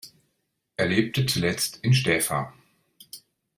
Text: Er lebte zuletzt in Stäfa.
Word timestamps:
Er 0.77 0.87
lebte 0.87 1.27
zuletzt 1.27 1.77
in 1.83 1.93
Stäfa. 1.93 2.55